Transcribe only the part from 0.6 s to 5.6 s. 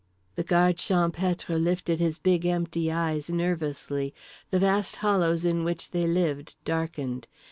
Champêtre lifted his big empty eyes nervously. The vast hollows